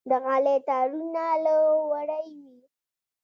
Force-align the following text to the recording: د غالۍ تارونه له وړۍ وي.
د 0.09 0.11
غالۍ 0.23 0.57
تارونه 0.67 1.25
له 1.43 1.53
وړۍ 1.91 2.27
وي. 2.43 2.59